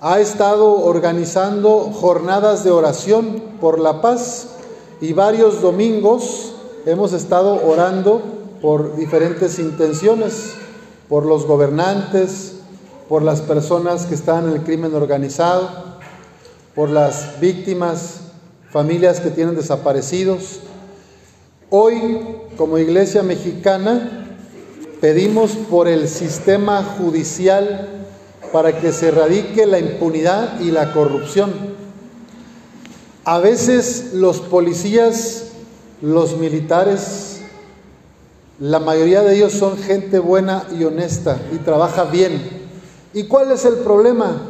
ha 0.00 0.20
estado 0.20 0.84
organizando 0.84 1.90
jornadas 1.92 2.64
de 2.64 2.70
oración 2.70 3.42
por 3.60 3.78
la 3.78 4.02
paz 4.02 4.48
y 5.00 5.12
varios 5.12 5.62
domingos 5.62 6.52
hemos 6.84 7.12
estado 7.12 7.66
orando 7.66 8.22
por 8.60 8.96
diferentes 8.96 9.58
intenciones, 9.58 10.52
por 11.08 11.24
los 11.24 11.46
gobernantes, 11.46 12.54
por 13.08 13.22
las 13.22 13.40
personas 13.40 14.06
que 14.06 14.14
están 14.14 14.46
en 14.46 14.52
el 14.52 14.62
crimen 14.62 14.94
organizado, 14.94 15.68
por 16.74 16.90
las 16.90 17.40
víctimas, 17.40 18.20
familias 18.70 19.20
que 19.20 19.30
tienen 19.30 19.56
desaparecidos. 19.56 20.60
Hoy, 21.70 22.20
como 22.56 22.78
iglesia 22.78 23.22
mexicana, 23.22 24.36
pedimos 25.00 25.52
por 25.52 25.88
el 25.88 26.08
sistema 26.08 26.82
judicial 26.82 28.05
para 28.56 28.80
que 28.80 28.90
se 28.90 29.08
erradique 29.08 29.66
la 29.66 29.78
impunidad 29.78 30.60
y 30.60 30.70
la 30.70 30.94
corrupción. 30.94 31.52
A 33.22 33.38
veces 33.38 34.14
los 34.14 34.40
policías, 34.40 35.48
los 36.00 36.38
militares, 36.38 37.42
la 38.58 38.80
mayoría 38.80 39.20
de 39.20 39.36
ellos 39.36 39.52
son 39.52 39.76
gente 39.76 40.20
buena 40.20 40.64
y 40.74 40.84
honesta 40.84 41.38
y 41.52 41.58
trabaja 41.58 42.04
bien. 42.04 42.40
¿Y 43.12 43.24
cuál 43.24 43.52
es 43.52 43.66
el 43.66 43.74
problema? 43.74 44.40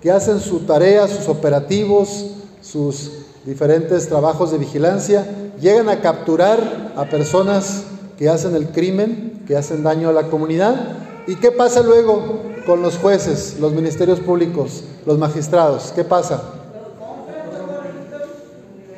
Que 0.00 0.12
hacen 0.12 0.38
su 0.38 0.60
tarea, 0.60 1.08
sus 1.08 1.26
operativos, 1.26 2.26
sus 2.60 3.10
diferentes 3.44 4.08
trabajos 4.08 4.52
de 4.52 4.58
vigilancia, 4.58 5.26
llegan 5.60 5.88
a 5.88 6.00
capturar 6.00 6.92
a 6.94 7.06
personas 7.06 7.86
que 8.16 8.28
hacen 8.28 8.54
el 8.54 8.68
crimen, 8.68 9.42
que 9.48 9.56
hacen 9.56 9.82
daño 9.82 10.10
a 10.10 10.12
la 10.12 10.28
comunidad. 10.28 11.10
¿Y 11.26 11.36
qué 11.36 11.52
pasa 11.52 11.82
luego 11.82 12.40
con 12.66 12.82
los 12.82 12.98
jueces, 12.98 13.56
los 13.60 13.72
ministerios 13.72 14.20
públicos, 14.20 14.82
los 15.06 15.18
magistrados? 15.18 15.92
¿Qué 15.94 16.04
pasa? 16.04 16.42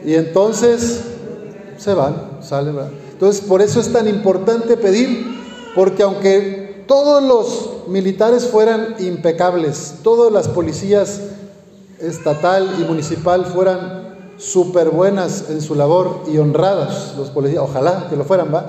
Y 0.05 0.15
entonces 0.15 1.01
se 1.79 1.95
van, 1.95 2.39
salen. 2.43 2.77
Entonces, 3.13 3.43
por 3.43 3.63
eso 3.63 3.81
es 3.81 3.93
tan 3.93 4.09
importante 4.09 4.77
pedir, 4.77 5.25
porque 5.75 6.03
aunque 6.03 6.85
todos 6.87 7.23
los 7.23 7.89
militares 7.89 8.47
fueran 8.47 8.97
impecables, 8.99 9.97
todas 10.03 10.33
las 10.33 10.49
policías 10.49 11.21
estatal 12.01 12.77
y 12.79 12.85
municipal 12.85 13.47
fueran 13.47 14.15
súper 14.37 14.91
buenas 14.91 15.49
en 15.49 15.61
su 15.61 15.75
labor 15.75 16.23
y 16.31 16.39
honradas, 16.39 17.15
los 17.17 17.31
policías, 17.31 17.63
ojalá 17.63 18.09
que 18.11 18.17
lo 18.17 18.25
fueran, 18.25 18.53
¿va? 18.53 18.67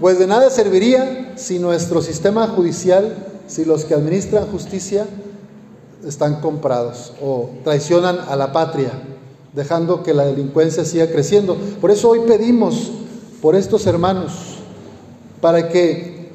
Pues 0.00 0.18
de 0.18 0.26
nada 0.26 0.48
serviría 0.48 1.34
si 1.36 1.58
nuestro 1.58 2.00
sistema 2.00 2.48
judicial, 2.48 3.16
si 3.46 3.66
los 3.66 3.84
que 3.84 3.92
administran 3.92 4.46
justicia 4.46 5.06
están 6.06 6.40
comprados 6.40 7.12
o 7.20 7.50
traicionan 7.64 8.18
a 8.26 8.34
la 8.34 8.50
patria, 8.50 8.92
dejando 9.52 10.02
que 10.02 10.14
la 10.14 10.24
delincuencia 10.24 10.86
siga 10.86 11.10
creciendo. 11.10 11.54
Por 11.82 11.90
eso 11.90 12.08
hoy 12.08 12.20
pedimos 12.26 12.90
por 13.42 13.54
estos 13.54 13.86
hermanos, 13.86 14.56
para 15.42 15.68
que 15.68 16.30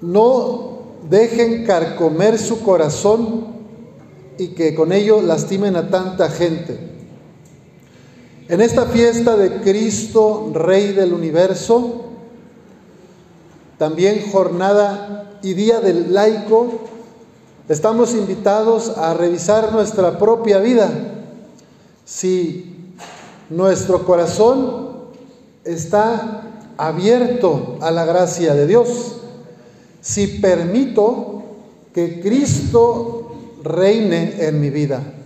no 0.00 0.78
dejen 1.08 1.64
carcomer 1.64 2.38
su 2.38 2.60
corazón 2.60 3.46
y 4.38 4.48
que 4.48 4.76
con 4.76 4.92
ello 4.92 5.22
lastimen 5.22 5.74
a 5.74 5.90
tanta 5.90 6.28
gente. 6.30 6.99
En 8.50 8.60
esta 8.60 8.86
fiesta 8.86 9.36
de 9.36 9.60
Cristo, 9.60 10.50
Rey 10.52 10.92
del 10.92 11.12
universo, 11.12 12.06
también 13.78 14.28
jornada 14.32 15.38
y 15.40 15.54
día 15.54 15.78
del 15.78 16.12
laico, 16.12 16.66
estamos 17.68 18.12
invitados 18.12 18.88
a 18.98 19.14
revisar 19.14 19.70
nuestra 19.70 20.18
propia 20.18 20.58
vida. 20.58 20.90
Si 22.04 22.92
nuestro 23.50 24.04
corazón 24.04 24.96
está 25.62 26.42
abierto 26.76 27.78
a 27.80 27.92
la 27.92 28.04
gracia 28.04 28.54
de 28.54 28.66
Dios, 28.66 29.18
si 30.00 30.26
permito 30.26 31.42
que 31.94 32.20
Cristo 32.20 33.30
reine 33.62 34.44
en 34.44 34.60
mi 34.60 34.70
vida. 34.70 35.19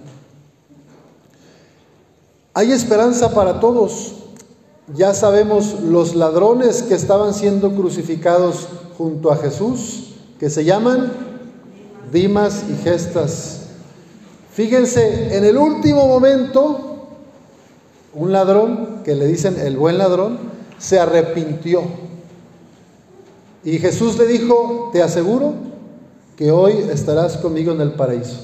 Hay 2.57 2.71
esperanza 2.71 3.35
para 3.35 3.59
todos. 3.59 4.15
Ya 4.95 5.13
sabemos 5.13 5.81
los 5.81 6.15
ladrones 6.15 6.83
que 6.83 6.95
estaban 6.95 7.35
siendo 7.35 7.75
crucificados 7.75 8.69
junto 8.97 9.33
a 9.33 9.37
Jesús, 9.37 10.15
que 10.39 10.49
se 10.49 10.65
llaman 10.65 11.13
Dimas 12.13 12.63
y 12.71 12.77
Gestas. 12.85 13.63
Fíjense, 14.53 15.37
en 15.37 15.45
el 15.45 15.59
último 15.59 16.07
momento, 16.07 17.09
un 18.15 18.31
ladrón, 18.31 19.01
que 19.05 19.17
le 19.17 19.27
dicen 19.27 19.59
el 19.59 19.77
buen 19.77 19.99
ladrón, 19.99 20.39
se 20.79 21.01
arrepintió. 21.01 21.83
Y 23.65 23.81
Jesús 23.81 24.17
le 24.17 24.29
dijo, 24.29 24.91
te 24.93 25.03
aseguro 25.03 25.55
que 26.37 26.53
hoy 26.53 26.75
estarás 26.93 27.37
conmigo 27.37 27.73
en 27.73 27.81
el 27.81 27.95
paraíso. 27.95 28.37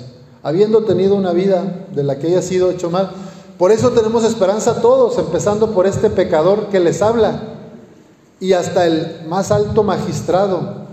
Habiendo 0.42 0.84
tenido 0.84 1.14
una 1.14 1.32
vida 1.32 1.86
de 1.94 2.02
la 2.02 2.18
que 2.18 2.28
haya 2.28 2.42
sido 2.42 2.72
hecho 2.72 2.90
mal, 2.90 3.12
por 3.60 3.72
eso 3.72 3.90
tenemos 3.90 4.24
esperanza 4.24 4.80
todos, 4.80 5.18
empezando 5.18 5.72
por 5.72 5.86
este 5.86 6.08
pecador 6.08 6.68
que 6.68 6.80
les 6.80 7.02
habla 7.02 7.42
y 8.40 8.54
hasta 8.54 8.86
el 8.86 9.26
más 9.28 9.50
alto 9.50 9.82
magistrado, 9.82 10.86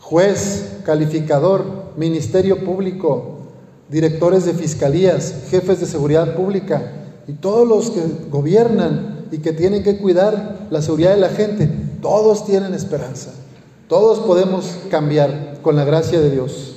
juez, 0.00 0.80
calificador, 0.84 1.64
ministerio 1.96 2.64
público, 2.64 3.42
directores 3.88 4.44
de 4.44 4.54
fiscalías, 4.54 5.32
jefes 5.50 5.78
de 5.78 5.86
seguridad 5.86 6.34
pública 6.34 6.94
y 7.28 7.34
todos 7.34 7.68
los 7.68 7.90
que 7.90 8.02
gobiernan 8.28 9.26
y 9.30 9.38
que 9.38 9.52
tienen 9.52 9.84
que 9.84 9.98
cuidar 9.98 10.66
la 10.68 10.82
seguridad 10.82 11.14
de 11.14 11.20
la 11.20 11.28
gente, 11.28 11.70
todos 12.02 12.44
tienen 12.44 12.74
esperanza. 12.74 13.30
Todos 13.88 14.18
podemos 14.18 14.78
cambiar 14.90 15.60
con 15.62 15.76
la 15.76 15.84
gracia 15.84 16.18
de 16.18 16.30
Dios. 16.32 16.71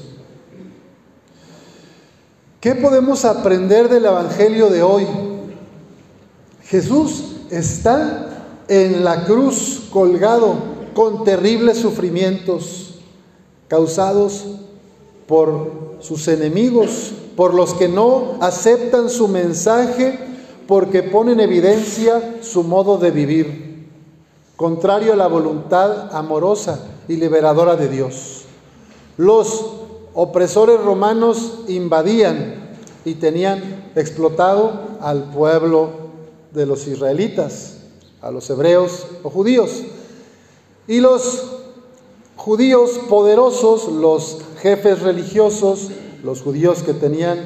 ¿Qué 2.66 2.74
podemos 2.74 3.26
aprender 3.26 3.90
del 3.90 4.06
Evangelio 4.06 4.72
de 4.72 4.82
hoy? 4.82 5.06
Jesús 6.64 7.36
está 7.52 8.64
en 8.68 9.04
la 9.04 9.26
cruz 9.26 9.84
colgado 9.92 10.56
con 10.96 11.24
terribles 11.24 11.78
sufrimientos 11.78 12.96
causados 13.68 14.46
por 15.28 15.98
sus 16.00 16.28
enemigos, 16.28 17.12
por 17.36 17.54
los 17.54 17.76
que 17.76 17.88
no 17.88 18.38
aceptan 18.42 19.12
su 19.12 19.28
mensaje, 19.28 20.18
porque 20.68 21.04
ponen 21.04 21.40
en 21.40 21.42
evidencia 21.42 22.38
su 22.42 22.64
modo 22.64 22.98
de 22.98 23.12
vivir, 23.12 23.88
contrario 24.56 25.14
a 25.14 25.18
la 25.18 25.28
voluntad 25.28 26.16
amorosa 26.16 26.80
y 27.08 27.18
liberadora 27.18 27.76
de 27.76 27.90
Dios. 27.90 28.46
Los 29.18 29.85
opresores 30.16 30.80
romanos 30.80 31.60
invadían 31.68 32.56
y 33.04 33.16
tenían 33.16 33.92
explotado 33.96 34.98
al 35.02 35.26
pueblo 35.32 35.90
de 36.52 36.66
los 36.66 36.88
israelitas, 36.88 37.82
a 38.22 38.32
los 38.32 38.50
hebreos 38.50 39.06
o 39.24 39.30
judíos. 39.30 39.84
Y 40.88 41.02
los 41.02 41.44
judíos 42.38 42.92
poderosos, 43.10 43.90
los 43.90 44.40
jefes 44.62 45.02
religiosos, 45.02 45.90
los 46.24 46.42
judíos 46.42 46.82
que 46.82 46.94
tenían 46.94 47.38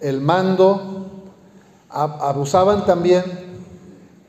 el 0.00 0.20
mando, 0.20 1.06
abusaban 1.88 2.84
también 2.84 3.22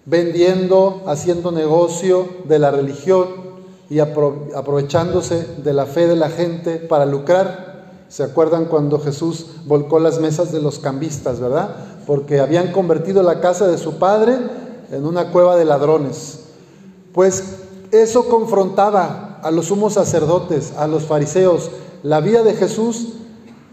vendiendo, 0.05 1.03
haciendo 1.07 1.51
negocio 1.51 2.29
de 2.45 2.59
la 2.59 2.71
religión 2.71 3.47
y 3.89 3.99
aprovechándose 3.99 5.45
de 5.63 5.73
la 5.73 5.85
fe 5.85 6.07
de 6.07 6.15
la 6.15 6.29
gente 6.29 6.77
para 6.77 7.05
lucrar. 7.05 7.67
¿Se 8.09 8.23
acuerdan 8.23 8.65
cuando 8.65 8.99
Jesús 8.99 9.47
volcó 9.65 9.99
las 9.99 10.19
mesas 10.19 10.51
de 10.51 10.61
los 10.61 10.79
cambistas, 10.79 11.39
verdad? 11.39 11.75
Porque 12.05 12.39
habían 12.39 12.71
convertido 12.71 13.21
la 13.23 13.41
casa 13.41 13.67
de 13.67 13.77
su 13.77 13.97
padre 13.97 14.37
en 14.91 15.05
una 15.05 15.31
cueva 15.31 15.55
de 15.55 15.65
ladrones. 15.65 16.39
Pues 17.13 17.43
eso 17.91 18.29
confrontaba 18.29 19.39
a 19.41 19.51
los 19.51 19.67
sumos 19.67 19.93
sacerdotes, 19.93 20.73
a 20.77 20.87
los 20.87 21.03
fariseos. 21.03 21.69
La 22.03 22.21
vida 22.21 22.43
de 22.43 22.53
Jesús, 22.53 23.13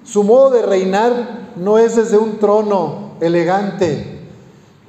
su 0.04 0.24
modo 0.24 0.50
de 0.50 0.62
reinar 0.62 1.52
no 1.56 1.78
es 1.78 1.96
desde 1.96 2.18
un 2.18 2.38
trono 2.38 3.12
elegante 3.20 4.14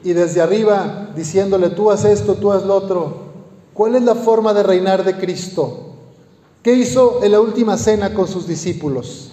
y 0.04 0.14
desde 0.14 0.42
arriba 0.42 1.10
diciéndole 1.16 1.70
tú 1.70 1.92
haz 1.92 2.06
esto, 2.06 2.36
tú 2.36 2.52
haz 2.52 2.64
lo 2.64 2.76
otro. 2.76 3.25
¿Cuál 3.76 3.96
es 3.96 4.04
la 4.04 4.16
forma 4.16 4.54
de 4.54 4.64
reinar 4.64 5.04
de 5.04 5.18
Cristo? 5.18 5.96
¿Qué 6.64 6.74
hizo 6.76 7.22
en 7.22 7.34
la 7.34 7.42
última 7.42 7.78
cena 7.78 8.14
con 8.14 8.26
sus 8.26 8.48
discípulos? 8.48 9.32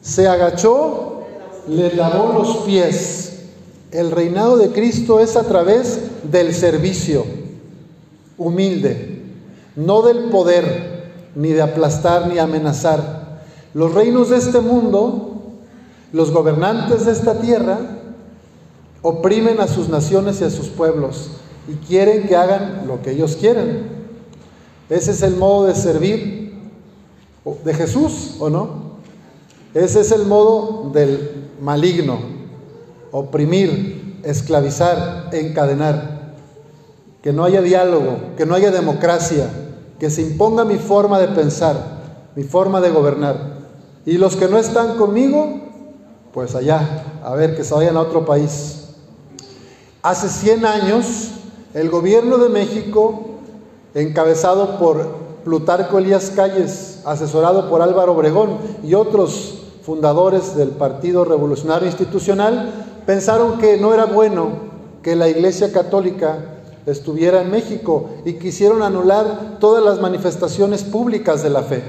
Se 0.00 0.26
agachó, 0.26 1.24
le 1.68 1.94
lavó 1.94 2.32
los 2.32 2.56
pies. 2.64 3.48
El 3.90 4.10
reinado 4.10 4.56
de 4.56 4.70
Cristo 4.70 5.20
es 5.20 5.36
a 5.36 5.42
través 5.42 6.00
del 6.22 6.54
servicio 6.54 7.26
humilde, 8.38 9.24
no 9.76 10.00
del 10.00 10.30
poder, 10.30 11.10
ni 11.34 11.50
de 11.50 11.60
aplastar, 11.60 12.28
ni 12.28 12.38
amenazar. 12.38 13.42
Los 13.74 13.92
reinos 13.92 14.30
de 14.30 14.38
este 14.38 14.60
mundo, 14.60 15.42
los 16.14 16.30
gobernantes 16.30 17.04
de 17.04 17.12
esta 17.12 17.38
tierra, 17.38 17.78
oprimen 19.02 19.60
a 19.60 19.68
sus 19.68 19.90
naciones 19.90 20.40
y 20.40 20.44
a 20.44 20.50
sus 20.50 20.68
pueblos 20.68 21.28
y 21.70 21.74
quieren 21.86 22.26
que 22.26 22.34
hagan 22.34 22.84
lo 22.88 23.00
que 23.00 23.12
ellos 23.12 23.36
quieren. 23.36 23.88
Ese 24.88 25.12
es 25.12 25.22
el 25.22 25.36
modo 25.36 25.66
de 25.66 25.74
servir 25.76 26.52
de 27.64 27.74
Jesús, 27.74 28.36
¿o 28.40 28.50
no? 28.50 28.98
Ese 29.72 30.00
es 30.00 30.10
el 30.10 30.26
modo 30.26 30.90
del 30.92 31.48
maligno, 31.60 32.18
oprimir, 33.12 34.18
esclavizar, 34.24 35.30
encadenar. 35.32 36.34
Que 37.22 37.32
no 37.32 37.44
haya 37.44 37.60
diálogo, 37.60 38.34
que 38.36 38.46
no 38.46 38.54
haya 38.54 38.70
democracia, 38.70 39.48
que 40.00 40.10
se 40.10 40.22
imponga 40.22 40.64
mi 40.64 40.76
forma 40.76 41.20
de 41.20 41.28
pensar, 41.28 42.00
mi 42.34 42.42
forma 42.42 42.80
de 42.80 42.90
gobernar. 42.90 43.60
Y 44.06 44.14
los 44.14 44.34
que 44.34 44.48
no 44.48 44.58
están 44.58 44.96
conmigo, 44.96 45.60
pues 46.32 46.54
allá, 46.54 47.20
a 47.22 47.34
ver, 47.34 47.54
que 47.54 47.62
se 47.62 47.74
vayan 47.74 47.96
a 47.96 48.00
otro 48.00 48.24
país. 48.24 48.88
Hace 50.02 50.30
100 50.30 50.64
años, 50.64 51.30
el 51.74 51.88
gobierno 51.88 52.38
de 52.38 52.48
México, 52.48 53.26
encabezado 53.94 54.78
por 54.78 55.06
Plutarco 55.44 55.98
Elías 55.98 56.32
Calles, 56.34 57.00
asesorado 57.04 57.70
por 57.70 57.80
Álvaro 57.80 58.12
Obregón 58.12 58.58
y 58.82 58.94
otros 58.94 59.58
fundadores 59.82 60.56
del 60.56 60.70
Partido 60.70 61.24
Revolucionario 61.24 61.86
Institucional, 61.86 63.02
pensaron 63.06 63.58
que 63.58 63.76
no 63.76 63.94
era 63.94 64.06
bueno 64.06 64.70
que 65.02 65.14
la 65.14 65.28
Iglesia 65.28 65.72
Católica 65.72 66.62
estuviera 66.86 67.40
en 67.42 67.50
México 67.50 68.10
y 68.24 68.34
quisieron 68.34 68.82
anular 68.82 69.58
todas 69.60 69.82
las 69.82 70.00
manifestaciones 70.00 70.82
públicas 70.82 71.42
de 71.42 71.50
la 71.50 71.62
fe. 71.62 71.82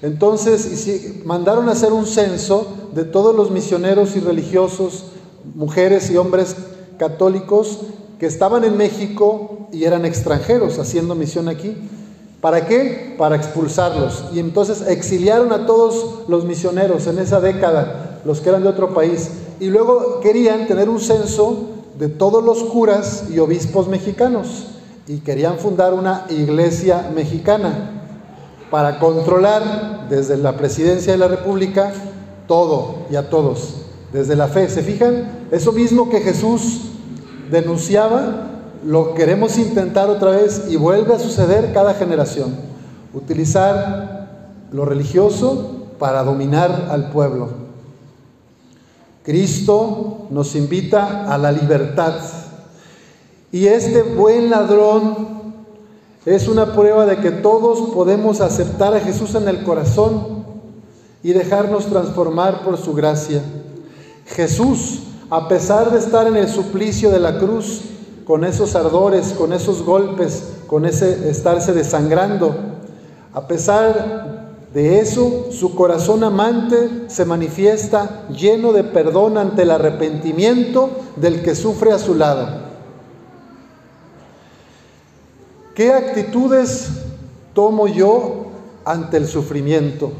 Entonces 0.00 1.24
mandaron 1.24 1.68
a 1.68 1.72
hacer 1.72 1.92
un 1.92 2.06
censo 2.06 2.66
de 2.94 3.04
todos 3.04 3.34
los 3.34 3.50
misioneros 3.50 4.16
y 4.16 4.20
religiosos, 4.20 5.06
mujeres 5.54 6.10
y 6.10 6.16
hombres 6.16 6.56
católicos 6.98 7.80
que 8.22 8.28
estaban 8.28 8.62
en 8.62 8.76
México 8.76 9.66
y 9.72 9.82
eran 9.82 10.04
extranjeros 10.04 10.78
haciendo 10.78 11.16
misión 11.16 11.48
aquí. 11.48 11.76
¿Para 12.40 12.68
qué? 12.68 13.16
Para 13.18 13.34
expulsarlos. 13.34 14.26
Y 14.32 14.38
entonces 14.38 14.86
exiliaron 14.86 15.52
a 15.52 15.66
todos 15.66 16.20
los 16.28 16.44
misioneros 16.44 17.08
en 17.08 17.18
esa 17.18 17.40
década, 17.40 18.20
los 18.24 18.40
que 18.40 18.50
eran 18.50 18.62
de 18.62 18.68
otro 18.68 18.94
país. 18.94 19.28
Y 19.58 19.70
luego 19.70 20.20
querían 20.20 20.68
tener 20.68 20.88
un 20.88 21.00
censo 21.00 21.70
de 21.98 22.06
todos 22.06 22.44
los 22.44 22.62
curas 22.62 23.24
y 23.28 23.40
obispos 23.40 23.88
mexicanos. 23.88 24.66
Y 25.08 25.18
querían 25.18 25.58
fundar 25.58 25.92
una 25.92 26.24
iglesia 26.30 27.10
mexicana 27.12 28.04
para 28.70 29.00
controlar 29.00 30.06
desde 30.08 30.36
la 30.36 30.56
presidencia 30.56 31.10
de 31.10 31.18
la 31.18 31.26
República 31.26 31.92
todo 32.46 32.98
y 33.10 33.16
a 33.16 33.28
todos, 33.28 33.78
desde 34.12 34.36
la 34.36 34.46
fe. 34.46 34.68
¿Se 34.68 34.84
fijan? 34.84 35.48
Eso 35.50 35.72
mismo 35.72 36.08
que 36.08 36.20
Jesús 36.20 36.91
denunciaba, 37.52 38.48
lo 38.84 39.14
queremos 39.14 39.58
intentar 39.58 40.10
otra 40.10 40.30
vez 40.30 40.64
y 40.68 40.76
vuelve 40.76 41.14
a 41.14 41.18
suceder 41.18 41.72
cada 41.72 41.94
generación. 41.94 42.56
Utilizar 43.14 44.28
lo 44.72 44.84
religioso 44.84 45.86
para 45.98 46.24
dominar 46.24 46.88
al 46.90 47.10
pueblo. 47.10 47.48
Cristo 49.22 50.26
nos 50.30 50.56
invita 50.56 51.32
a 51.32 51.38
la 51.38 51.52
libertad. 51.52 52.14
Y 53.52 53.66
este 53.66 54.02
buen 54.02 54.50
ladrón 54.50 55.42
es 56.24 56.48
una 56.48 56.72
prueba 56.72 57.06
de 57.06 57.18
que 57.18 57.30
todos 57.30 57.90
podemos 57.94 58.40
aceptar 58.40 58.94
a 58.94 59.00
Jesús 59.00 59.34
en 59.34 59.46
el 59.46 59.62
corazón 59.62 60.44
y 61.22 61.32
dejarnos 61.32 61.86
transformar 61.86 62.64
por 62.64 62.78
su 62.78 62.94
gracia. 62.94 63.42
Jesús, 64.26 65.02
a 65.32 65.48
pesar 65.48 65.90
de 65.90 65.98
estar 65.98 66.26
en 66.26 66.36
el 66.36 66.46
suplicio 66.46 67.10
de 67.10 67.18
la 67.18 67.38
cruz, 67.38 67.80
con 68.26 68.44
esos 68.44 68.76
ardores, 68.76 69.28
con 69.32 69.54
esos 69.54 69.82
golpes, 69.82 70.42
con 70.66 70.84
ese 70.84 71.30
estarse 71.30 71.72
desangrando, 71.72 72.54
a 73.32 73.48
pesar 73.48 74.58
de 74.74 75.00
eso, 75.00 75.46
su 75.50 75.74
corazón 75.74 76.22
amante 76.22 77.04
se 77.06 77.24
manifiesta 77.24 78.28
lleno 78.28 78.74
de 78.74 78.84
perdón 78.84 79.38
ante 79.38 79.62
el 79.62 79.70
arrepentimiento 79.70 80.90
del 81.16 81.42
que 81.42 81.54
sufre 81.54 81.92
a 81.92 81.98
su 81.98 82.14
lado. 82.14 82.66
¿Qué 85.74 85.94
actitudes 85.94 86.90
tomo 87.54 87.86
yo 87.86 88.48
ante 88.84 89.16
el 89.16 89.26
sufrimiento? 89.26 90.12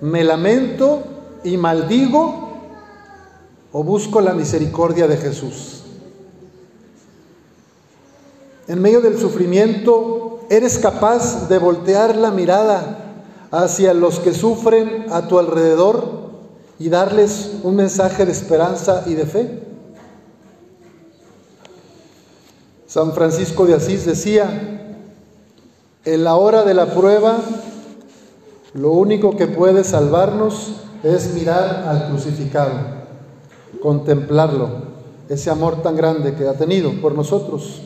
¿Me 0.00 0.22
lamento 0.22 1.02
y 1.42 1.56
maldigo 1.56 2.41
o 3.72 3.82
busco 3.82 4.20
la 4.20 4.34
misericordia 4.34 5.06
de 5.06 5.16
Jesús? 5.16 5.82
En 8.68 8.80
medio 8.80 9.00
del 9.00 9.18
sufrimiento, 9.18 10.40
¿eres 10.48 10.78
capaz 10.78 11.48
de 11.48 11.58
voltear 11.58 12.16
la 12.16 12.30
mirada 12.30 12.98
hacia 13.50 13.92
los 13.92 14.18
que 14.20 14.32
sufren 14.32 15.06
a 15.10 15.26
tu 15.28 15.38
alrededor 15.38 16.22
y 16.78 16.88
darles 16.88 17.52
un 17.62 17.76
mensaje 17.76 18.24
de 18.24 18.32
esperanza 18.32 19.04
y 19.06 19.14
de 19.14 19.26
fe? 19.26 19.62
San 22.86 23.14
Francisco 23.14 23.66
de 23.66 23.74
Asís 23.74 24.04
decía, 24.04 24.98
en 26.04 26.24
la 26.24 26.34
hora 26.34 26.62
de 26.62 26.74
la 26.74 26.94
prueba, 26.94 27.38
lo 28.74 28.92
único 28.92 29.36
que 29.36 29.46
puede 29.46 29.82
salvarnos 29.82 30.74
es 31.02 31.32
mirar 31.34 31.84
al 31.88 32.08
crucificado, 32.08 33.01
contemplarlo, 33.80 34.68
ese 35.28 35.50
amor 35.50 35.82
tan 35.82 35.96
grande 35.96 36.34
que 36.34 36.46
ha 36.46 36.54
tenido 36.54 36.92
por 37.00 37.14
nosotros. 37.14 37.82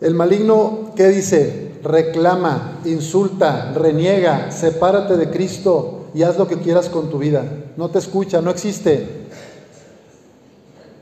El 0.00 0.14
maligno, 0.14 0.92
¿qué 0.94 1.08
dice? 1.08 1.72
Reclama, 1.82 2.80
insulta, 2.84 3.72
reniega, 3.72 4.50
sepárate 4.50 5.16
de 5.16 5.30
Cristo 5.30 6.06
y 6.14 6.22
haz 6.22 6.38
lo 6.38 6.46
que 6.46 6.58
quieras 6.58 6.88
con 6.88 7.10
tu 7.10 7.18
vida. 7.18 7.44
No 7.76 7.88
te 7.88 7.98
escucha, 7.98 8.40
no 8.40 8.50
existe. 8.50 9.26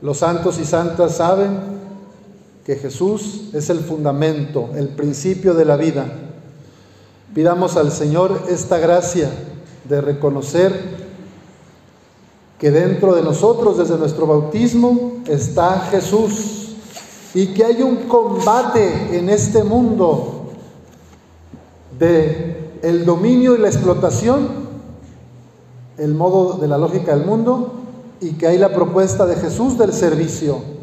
Los 0.01 0.17
santos 0.17 0.59
y 0.59 0.65
santas 0.65 1.15
saben 1.15 1.59
que 2.65 2.75
Jesús 2.75 3.49
es 3.53 3.69
el 3.69 3.79
fundamento, 3.79 4.69
el 4.75 4.89
principio 4.89 5.53
de 5.53 5.65
la 5.65 5.77
vida. 5.77 6.05
Pidamos 7.33 7.77
al 7.77 7.91
Señor 7.91 8.41
esta 8.49 8.77
gracia 8.77 9.29
de 9.87 10.01
reconocer 10.01 11.06
que 12.57 12.71
dentro 12.71 13.15
de 13.15 13.21
nosotros, 13.21 13.77
desde 13.77 13.97
nuestro 13.97 14.27
bautismo, 14.27 15.13
está 15.27 15.79
Jesús 15.91 16.75
y 17.33 17.47
que 17.47 17.65
hay 17.65 17.81
un 17.81 18.07
combate 18.07 19.17
en 19.17 19.29
este 19.29 19.63
mundo 19.63 20.51
de 21.99 22.79
el 22.81 23.05
dominio 23.05 23.55
y 23.55 23.59
la 23.59 23.67
explotación, 23.67 24.47
el 25.97 26.13
modo 26.13 26.57
de 26.57 26.67
la 26.67 26.77
lógica 26.77 27.15
del 27.15 27.25
mundo, 27.25 27.73
y 28.21 28.33
que 28.33 28.47
hay 28.47 28.57
la 28.57 28.73
propuesta 28.73 29.25
de 29.25 29.35
Jesús 29.35 29.77
del 29.77 29.93
servicio 29.93 30.77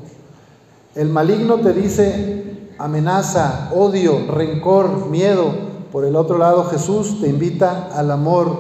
el 0.95 1.09
maligno 1.09 1.57
te 1.57 1.73
dice 1.73 2.69
amenaza, 2.79 3.71
odio, 3.75 4.31
rencor, 4.31 5.09
miedo. 5.09 5.53
Por 5.91 6.05
el 6.05 6.15
otro 6.15 6.39
lado, 6.39 6.65
Jesús 6.65 7.21
te 7.21 7.29
invita 7.29 7.89
al 7.93 8.13
amor, 8.13 8.57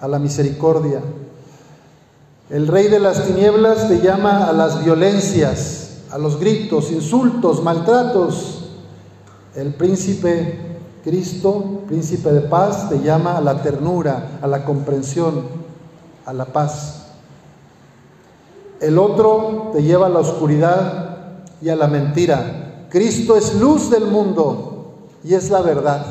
a 0.00 0.08
la 0.08 0.18
misericordia. 0.18 1.00
El 2.48 2.68
rey 2.68 2.88
de 2.88 3.00
las 3.00 3.26
tinieblas 3.26 3.88
te 3.88 4.00
llama 4.00 4.46
a 4.46 4.52
las 4.52 4.84
violencias, 4.84 6.02
a 6.10 6.18
los 6.18 6.38
gritos, 6.38 6.92
insultos, 6.92 7.62
maltratos. 7.62 8.70
El 9.54 9.74
príncipe 9.74 10.78
Cristo, 11.02 11.82
príncipe 11.86 12.32
de 12.32 12.42
paz, 12.42 12.88
te 12.88 13.00
llama 13.00 13.36
a 13.36 13.40
la 13.40 13.62
ternura, 13.62 14.38
a 14.42 14.46
la 14.46 14.64
comprensión, 14.64 15.42
a 16.24 16.32
la 16.32 16.44
paz. 16.44 17.06
El 18.80 18.98
otro 18.98 19.70
te 19.72 19.82
lleva 19.82 20.06
a 20.06 20.10
la 20.10 20.18
oscuridad, 20.20 21.06
y 21.60 21.68
a 21.68 21.76
la 21.76 21.86
mentira. 21.86 22.86
Cristo 22.90 23.36
es 23.36 23.54
luz 23.54 23.90
del 23.90 24.06
mundo 24.06 25.08
y 25.24 25.34
es 25.34 25.50
la 25.50 25.60
verdad. 25.60 26.06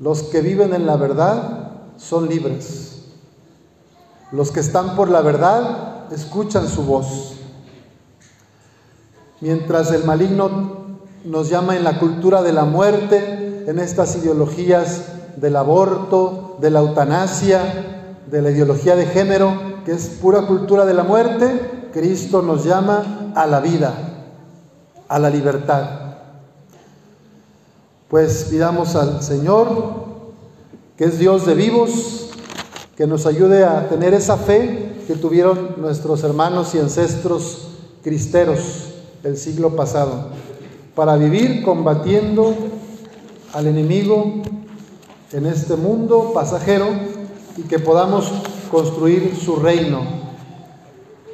Los 0.00 0.24
que 0.24 0.40
viven 0.40 0.74
en 0.74 0.86
la 0.86 0.96
verdad 0.96 1.70
son 1.96 2.28
libres. 2.28 2.91
Los 4.32 4.50
que 4.50 4.60
están 4.60 4.96
por 4.96 5.10
la 5.10 5.20
verdad 5.20 6.12
escuchan 6.12 6.66
su 6.66 6.82
voz. 6.84 7.34
Mientras 9.40 9.92
el 9.92 10.04
maligno 10.04 10.98
nos 11.24 11.48
llama 11.48 11.76
en 11.76 11.84
la 11.84 11.98
cultura 11.98 12.42
de 12.42 12.52
la 12.52 12.64
muerte, 12.64 13.64
en 13.66 13.78
estas 13.78 14.16
ideologías 14.16 15.02
del 15.36 15.56
aborto, 15.56 16.56
de 16.60 16.70
la 16.70 16.80
eutanasia, 16.80 18.18
de 18.30 18.42
la 18.42 18.50
ideología 18.50 18.96
de 18.96 19.06
género, 19.06 19.52
que 19.84 19.92
es 19.92 20.08
pura 20.08 20.46
cultura 20.46 20.86
de 20.86 20.94
la 20.94 21.02
muerte, 21.02 21.90
Cristo 21.92 22.42
nos 22.42 22.64
llama 22.64 23.32
a 23.34 23.46
la 23.46 23.60
vida 23.60 24.12
a 25.12 25.18
la 25.18 25.28
libertad. 25.28 26.14
Pues 28.08 28.46
pidamos 28.50 28.96
al 28.96 29.22
Señor 29.22 30.10
que 30.96 31.04
es 31.04 31.18
Dios 31.18 31.44
de 31.44 31.54
vivos, 31.54 32.30
que 33.02 33.08
nos 33.08 33.26
ayude 33.26 33.64
a 33.64 33.88
tener 33.88 34.14
esa 34.14 34.36
fe 34.36 34.92
que 35.08 35.16
tuvieron 35.16 35.74
nuestros 35.78 36.22
hermanos 36.22 36.72
y 36.76 36.78
ancestros 36.78 37.70
cristeros 38.00 38.90
del 39.24 39.36
siglo 39.36 39.74
pasado, 39.74 40.28
para 40.94 41.16
vivir 41.16 41.64
combatiendo 41.64 42.54
al 43.54 43.66
enemigo 43.66 44.42
en 45.32 45.46
este 45.46 45.74
mundo 45.74 46.30
pasajero 46.32 46.86
y 47.56 47.62
que 47.62 47.80
podamos 47.80 48.30
construir 48.70 49.34
su 49.34 49.56
reino 49.56 50.02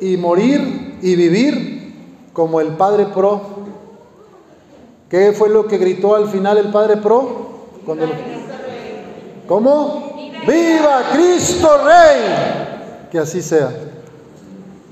y 0.00 0.16
morir 0.16 0.96
y 1.02 1.16
vivir 1.16 1.92
como 2.32 2.62
el 2.62 2.78
Padre 2.78 3.08
Pro. 3.14 3.42
¿Qué 5.10 5.34
fue 5.34 5.50
lo 5.50 5.66
que 5.66 5.76
gritó 5.76 6.14
al 6.14 6.28
final 6.28 6.56
el 6.56 6.72
Padre 6.72 6.96
Pro? 6.96 7.66
Cuando 7.84 8.06
¿Cómo? 9.46 10.07
¡Viva 10.46 11.10
Cristo 11.12 11.84
Rey! 11.84 13.08
Que 13.10 13.18
así 13.18 13.42
sea. 13.42 13.70